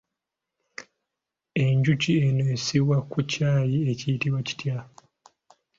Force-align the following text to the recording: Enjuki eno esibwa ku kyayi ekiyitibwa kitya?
Enjuki 1.63 2.11
eno 2.25 2.43
esibwa 2.55 2.97
ku 3.11 3.19
kyayi 3.31 3.77
ekiyitibwa 3.91 4.39
kitya? 4.47 4.77